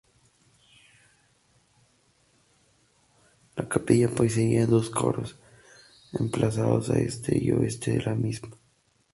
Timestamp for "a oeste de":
7.51-8.01